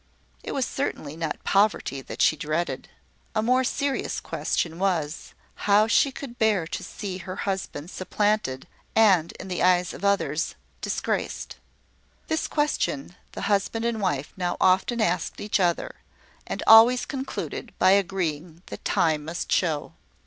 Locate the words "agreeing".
17.91-18.63